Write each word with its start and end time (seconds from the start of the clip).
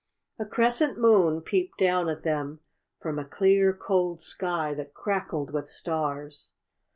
A 0.39 0.47
crescent 0.47 0.97
moon 0.97 1.41
peeped 1.41 1.77
down 1.77 2.09
at 2.09 2.23
them 2.23 2.59
from 2.99 3.19
a 3.19 3.23
clear, 3.23 3.71
cold 3.71 4.19
sky 4.19 4.73
that 4.73 4.95
crackled 4.95 5.53
with 5.53 5.69
stars. 5.69 6.53